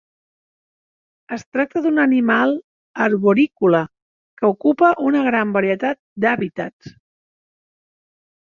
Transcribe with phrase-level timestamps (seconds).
[1.35, 2.55] Es tracta d'un animal
[3.07, 3.83] arborícola
[4.41, 6.97] que ocupa una gran varietat d'hàbitats.